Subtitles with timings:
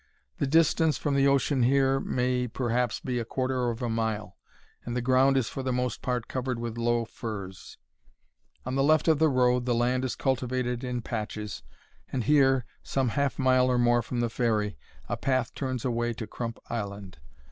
[0.39, 4.35] The distance from the ocean here may, perhaps, be a quarter of a mile,
[4.83, 7.77] and the ground is for the most part covered with low furze.
[8.65, 11.61] On the left of the road the land is cultivated in patches,
[12.11, 14.75] and here, some half mile or more from the ferry,
[15.07, 17.19] a path turns away to Crump Island.